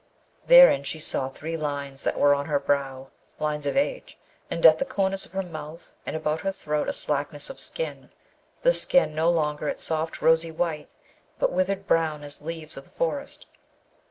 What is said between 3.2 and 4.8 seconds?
lines of age, and at